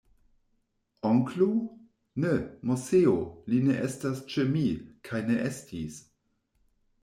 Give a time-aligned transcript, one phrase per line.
[1.09, 1.47] Onklo!?
[2.23, 2.33] Ne,
[2.69, 3.13] Moseo,
[3.53, 4.67] li ne estas ĉe mi,
[5.11, 6.05] kaj ne estis.